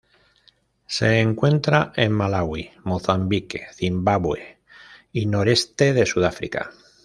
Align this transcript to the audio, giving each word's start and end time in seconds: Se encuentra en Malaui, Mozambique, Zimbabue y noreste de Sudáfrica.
Se 0.87 1.19
encuentra 1.19 1.93
en 1.95 2.11
Malaui, 2.11 2.71
Mozambique, 2.85 3.67
Zimbabue 3.71 4.57
y 5.13 5.27
noreste 5.27 5.93
de 5.93 6.07
Sudáfrica. 6.07 6.71